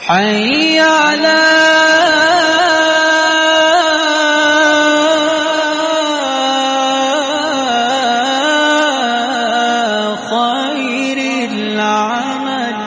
حي 0.00 0.80
على 0.80 1.38
خير 10.30 11.18
العمل 11.50 12.78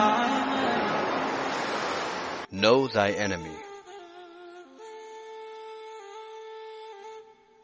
Know 2.52 2.86
thy 2.86 3.10
enemy. 3.12 3.56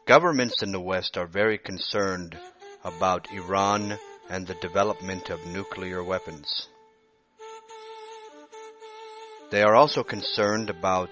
Governments 0.06 0.62
in 0.62 0.72
the 0.72 0.80
West 0.80 1.16
are 1.16 1.26
very 1.26 1.58
concerned 1.58 2.36
about 2.82 3.30
Iran 3.32 3.98
and 4.30 4.46
the 4.46 4.54
development 4.54 5.28
of 5.30 5.46
nuclear 5.46 6.02
weapons. 6.02 6.68
They 9.50 9.62
are 9.62 9.74
also 9.74 10.04
concerned 10.04 10.68
about 10.68 11.08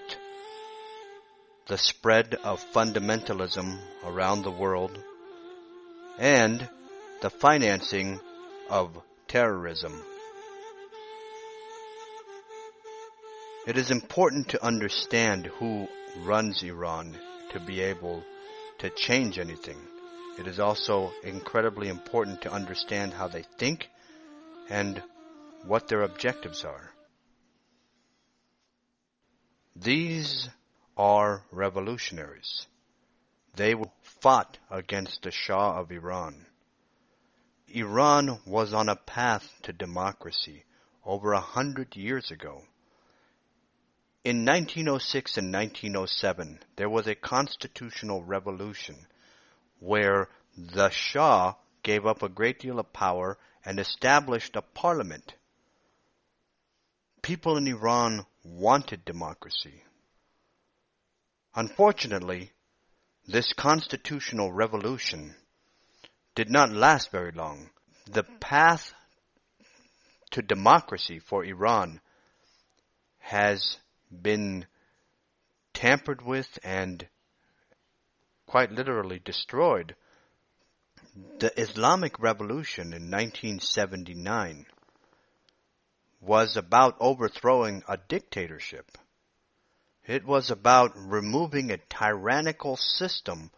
the 1.67 1.77
spread 1.77 2.35
of 2.43 2.63
fundamentalism 2.71 3.79
around 4.05 4.43
the 4.43 4.51
world 4.51 4.97
and 6.19 6.69
the 7.21 7.31
financing 7.31 8.19
of 8.69 9.01
terrorism. 9.27 10.03
It 13.65 13.75
is 13.75 13.89
important 13.89 14.49
to 14.49 14.63
understand 14.63 15.47
who 15.47 15.87
runs 16.23 16.61
Iran 16.61 17.17
to 17.51 17.59
be 17.59 17.81
able 17.81 18.23
to 18.79 18.89
change 18.91 19.39
anything. 19.39 19.77
It 20.37 20.45
is 20.45 20.59
also 20.59 21.11
incredibly 21.23 21.89
important 21.89 22.43
to 22.43 22.51
understand 22.53 23.13
how 23.13 23.27
they 23.27 23.43
think 23.57 23.89
and 24.69 25.01
what 25.65 25.87
their 25.87 26.03
objectives 26.03 26.63
are. 26.63 26.91
These 29.79 30.49
are 30.97 31.43
revolutionaries. 31.51 32.65
They 33.55 33.75
fought 34.01 34.57
against 34.71 35.21
the 35.21 35.29
Shah 35.29 35.79
of 35.79 35.91
Iran. 35.91 36.47
Iran 37.67 38.39
was 38.47 38.73
on 38.73 38.89
a 38.89 38.95
path 38.95 39.47
to 39.63 39.73
democracy 39.73 40.63
over 41.05 41.33
a 41.33 41.39
hundred 41.39 41.95
years 41.95 42.31
ago. 42.31 42.63
In 44.23 44.45
1906 44.45 45.37
and 45.37 45.53
1907, 45.53 46.59
there 46.75 46.89
was 46.89 47.05
a 47.05 47.13
constitutional 47.13 48.23
revolution 48.23 49.05
where 49.79 50.27
the 50.57 50.89
Shah 50.89 51.53
gave 51.83 52.07
up 52.07 52.23
a 52.23 52.29
great 52.29 52.59
deal 52.59 52.79
of 52.79 52.91
power 52.93 53.37
and 53.63 53.79
established 53.79 54.55
a 54.55 54.63
parliament. 54.63 55.35
People 57.21 57.57
in 57.57 57.67
Iran 57.67 58.25
wanted 58.47 59.03
democracy. 59.05 59.83
Unfortunately, 61.55 62.51
this 63.25 63.53
constitutional 63.53 64.51
revolution 64.51 65.35
did 66.35 66.49
not 66.49 66.71
last 66.71 67.11
very 67.11 67.31
long. 67.31 67.69
The 68.05 68.23
path 68.23 68.93
to 70.31 70.41
democracy 70.41 71.19
for 71.19 71.43
Iran 71.43 71.99
has 73.19 73.77
been 74.09 74.65
tampered 75.73 76.21
with 76.21 76.47
and 76.63 77.07
quite 78.45 78.71
literally 78.71 79.19
destroyed. 79.19 79.95
The 81.39 81.59
Islamic 81.59 82.19
Revolution 82.19 82.93
in 82.93 83.11
1979 83.11 84.65
was 86.27 86.57
about 86.57 86.97
overthrowing 86.99 87.83
a 87.87 87.97
dictatorship. 87.97 88.97
It 90.05 90.25
was 90.25 90.51
about 90.51 90.91
removing 90.95 91.71
a 91.71 91.77
tyrannical 91.77 92.77
system 92.77 93.49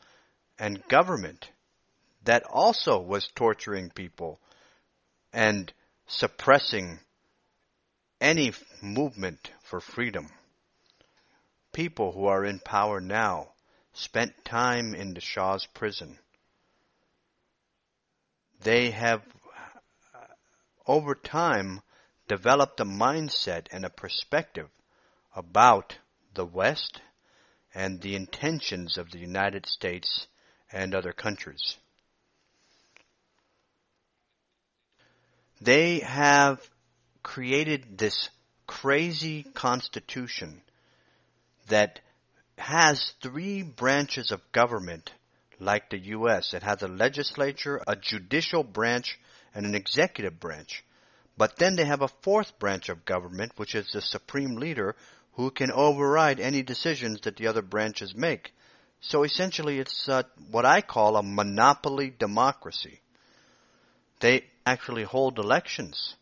and 0.58 0.88
government 0.88 1.52
that 2.24 2.44
also 2.44 3.00
was 3.00 3.28
torturing 3.36 3.90
people 3.90 4.40
and 5.34 5.72
suppressing 6.08 7.00
any 8.22 8.54
movement 8.82 9.52
for 9.64 9.80
freedom. 9.80 10.30
People 11.72 12.12
who 12.12 12.26
are 12.26 12.46
in 12.46 12.60
power 12.60 13.00
now 13.00 13.50
spent 13.94 14.46
time 14.46 14.94
in 14.94 15.14
the 15.14 15.22
Shah's 15.22 15.68
prison. 15.74 16.18
They 18.62 18.92
have, 18.92 19.22
over 20.86 21.16
time, 21.16 21.82
developed 22.30 22.80
a 22.80 22.86
mindset 22.86 23.66
and 23.72 23.84
a 23.84 23.90
perspective 23.90 24.70
about 25.36 25.98
the 26.36 26.46
West 26.46 27.02
and 27.74 28.00
the 28.00 28.16
intentions 28.16 28.98
of 28.98 29.12
the 29.12 29.18
United 29.18 29.66
States 29.66 30.28
and 30.72 30.96
other 30.96 31.12
countries. 31.12 31.76
They 35.60 36.00
have 36.00 36.62
created 37.22 37.98
this 37.98 38.30
crazy 38.66 39.44
constitution 39.44 40.62
that 41.68 42.00
has 42.58 43.14
three 43.22 43.64
branches 43.64 44.32
of 44.32 44.52
government 44.52 45.12
like 45.60 45.90
the 45.90 45.98
U.S. 45.98 46.54
It 46.54 46.64
has 46.64 46.82
a 46.82 46.88
legislature, 46.88 47.82
a 47.88 47.96
judicial 47.96 48.64
branch, 48.64 49.20
and 49.54 49.66
an 49.66 49.76
executive 49.76 50.40
branch. 50.40 50.84
But 51.40 51.56
then 51.56 51.78
they 51.78 51.86
have 51.86 52.02
a 52.02 52.10
fourth 52.10 52.60
branch 52.60 52.90
of 52.90 53.06
government, 53.06 53.54
which 53.56 53.74
is 53.74 53.90
the 53.94 54.02
supreme 54.02 54.58
leader, 54.58 54.98
who 55.36 55.52
can 55.52 55.72
override 55.72 56.42
any 56.42 56.64
decisions 56.64 57.22
that 57.22 57.38
the 57.38 57.48
other 57.48 57.62
branches 57.62 58.14
make. 58.14 58.52
So 59.00 59.24
essentially, 59.24 59.80
it's 59.80 60.10
uh, 60.10 60.24
what 60.52 60.66
I 60.66 60.82
call 60.82 61.16
a 61.16 61.24
monopoly 61.24 62.10
democracy. 62.10 63.00
They 64.20 64.48
actually 64.66 65.04
hold 65.04 65.40
elections 65.40 66.16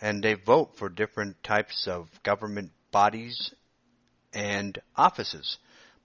and 0.00 0.24
they 0.24 0.32
vote 0.32 0.78
for 0.78 0.88
different 0.88 1.42
types 1.42 1.86
of 1.86 2.08
government 2.22 2.72
bodies 2.90 3.52
and 4.32 4.80
offices. 4.96 5.58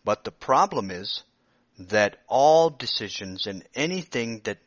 But 0.03 0.25
the 0.25 0.31
problem 0.31 0.91
is 0.91 1.23
that 1.79 2.17
all 2.27 2.69
decisions 2.69 3.47
and 3.47 3.65
anything 3.73 4.41
that 4.43 4.57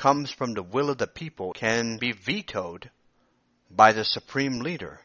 comes 0.00 0.30
from 0.30 0.54
the 0.54 0.62
will 0.62 0.88
of 0.88 0.96
the 0.96 1.06
people 1.06 1.52
can 1.52 1.98
be 1.98 2.12
vetoed 2.12 2.90
by 3.70 3.92
the 3.92 4.02
supreme 4.02 4.60
leader. 4.60 4.98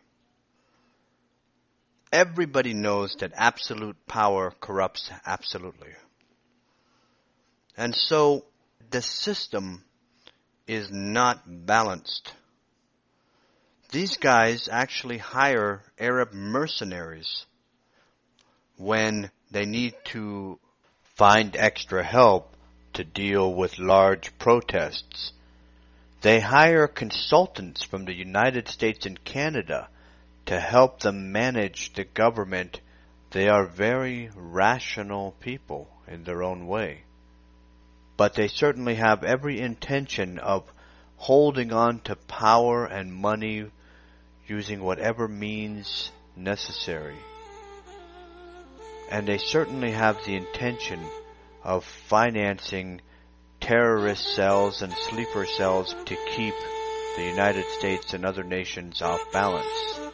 Everybody 2.14 2.74
knows 2.74 3.14
that 3.20 3.34
absolute 3.36 3.98
power 4.08 4.54
corrupts 4.62 5.12
absolutely. 5.26 5.90
And 7.76 7.94
so 7.94 8.46
the 8.90 9.02
system 9.02 9.84
is 10.66 10.90
not 10.90 11.44
balanced. 11.46 12.32
These 13.92 14.16
guys 14.16 14.70
actually 14.72 15.18
hire 15.18 15.84
Arab 16.00 16.32
mercenaries 16.32 17.46
when 18.78 19.30
they 19.52 19.66
need 19.66 19.94
to 20.06 20.58
find 21.18 21.58
extra 21.58 22.02
help 22.02 22.55
to 22.96 23.04
deal 23.04 23.54
with 23.54 23.80
large 23.80 24.38
protests. 24.38 25.32
They 26.22 26.40
hire 26.40 26.88
consultants 26.88 27.84
from 27.84 28.06
the 28.06 28.14
United 28.14 28.68
States 28.68 29.06
and 29.06 29.24
Canada 29.24 29.90
to 30.48 30.60
help 30.60 31.02
them 31.02 31.32
manage 31.32 31.94
the 31.94 32.04
government. 32.04 32.82
They 33.32 33.48
are 33.48 33.66
very 33.66 34.30
rational 34.36 35.36
people 35.40 35.90
in 36.08 36.24
their 36.24 36.42
own 36.42 36.68
way. 36.68 37.04
But 38.18 38.34
they 38.34 38.48
certainly 38.48 38.96
have 38.96 39.24
every 39.24 39.60
intention 39.60 40.40
of 40.40 40.64
holding 41.18 41.74
on 41.74 42.00
to 42.02 42.16
power 42.16 42.86
and 42.86 43.14
money 43.14 43.66
using 44.48 44.82
whatever 44.82 45.28
means 45.28 46.12
necessary. 46.36 47.18
And 49.12 49.28
they 49.28 49.38
certainly 49.38 49.92
have 49.92 50.24
the 50.26 50.36
intention 50.36 51.00
of 51.66 51.84
financing 51.84 53.02
terrorist 53.60 54.36
cells 54.36 54.84
and 54.84 54.94
sleeper 54.94 55.46
cells 55.46 55.96
to 56.06 56.16
keep 56.36 56.54
the 57.18 57.24
United 57.24 57.66
States 57.80 58.14
and 58.14 58.24
other 58.24 58.44
nations 58.44 59.02
off 59.02 59.20
balance. 59.32 60.05